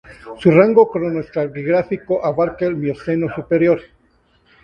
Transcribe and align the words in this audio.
Su 0.39 0.49
rango 0.49 0.89
cronoestratigráfico 0.89 2.25
abarca 2.25 2.65
el 2.65 2.75
Mioceno 2.75 3.27
superior. 3.35 3.79